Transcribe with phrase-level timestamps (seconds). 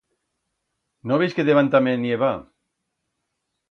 [1.11, 2.35] No veis que debant tamé nieva?